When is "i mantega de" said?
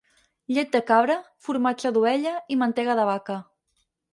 2.57-3.07